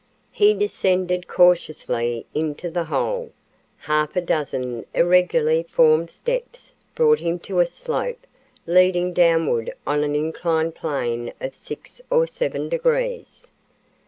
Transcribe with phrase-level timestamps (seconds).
[0.31, 3.33] He descended cautiously into the hole.
[3.77, 8.25] Half a dozen irregularly formed steps brought him to a slope
[8.65, 13.51] leading downward on an inclined plane of six or seven degrees.